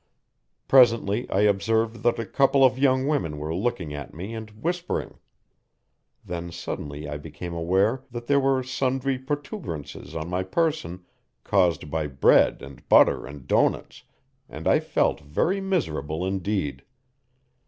Presently 0.67 1.29
I 1.29 1.41
observed 1.41 2.01
that 2.01 2.17
a 2.17 2.25
couple 2.25 2.65
of 2.65 2.79
young 2.79 3.05
women 3.07 3.37
were 3.37 3.53
looking 3.53 3.93
at 3.93 4.15
me 4.15 4.33
and 4.33 4.49
whispering. 4.49 5.19
Then 6.25 6.51
suddenly 6.51 7.07
I 7.07 7.17
became 7.19 7.53
aware 7.53 8.01
that 8.09 8.25
there 8.25 8.39
were 8.39 8.63
sundry 8.63 9.19
protuberances 9.19 10.15
on 10.15 10.27
my 10.27 10.41
person 10.41 11.05
caused 11.43 11.91
by 11.91 12.07
bread 12.07 12.63
and 12.63 12.89
butter 12.89 13.27
and 13.27 13.45
doughnuts, 13.45 14.01
and 14.49 14.67
I 14.67 14.79
felt 14.79 15.19
very 15.19 15.61
miserable 15.61 16.25
indeed. 16.25 16.81